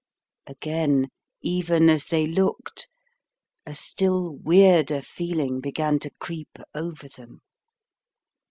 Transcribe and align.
Again, 0.47 1.09
even 1.43 1.87
as 1.87 2.05
they 2.07 2.25
looked, 2.25 2.87
a 3.67 3.75
still 3.75 4.35
weirder 4.35 5.03
feeling 5.03 5.61
began 5.61 5.99
to 5.99 6.09
creep 6.19 6.57
over 6.73 7.07
them. 7.07 7.41